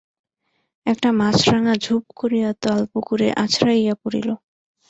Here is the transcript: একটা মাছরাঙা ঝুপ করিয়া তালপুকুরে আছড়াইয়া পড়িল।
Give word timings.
একটা 0.85 1.09
মাছরাঙা 1.19 1.73
ঝুপ 1.83 2.03
করিয়া 2.19 2.49
তালপুকুরে 2.63 3.27
আছড়াইয়া 3.43 3.93
পড়িল। 4.01 4.29